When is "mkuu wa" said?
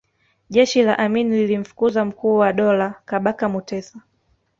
2.05-2.53